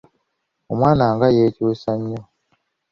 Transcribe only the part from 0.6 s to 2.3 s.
Omwana nga yeekyusa nnyo!